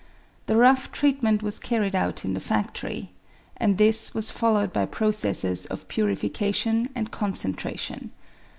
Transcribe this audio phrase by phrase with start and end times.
[0.47, 3.09] The rough treatment was carried out in the fadory;
[3.57, 8.09] and this was followed by processes of purification and concentration.